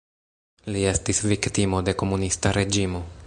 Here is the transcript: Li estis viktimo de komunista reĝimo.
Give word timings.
Li 0.75 0.81
estis 0.91 1.19
viktimo 1.33 1.83
de 1.91 1.97
komunista 2.03 2.57
reĝimo. 2.61 3.05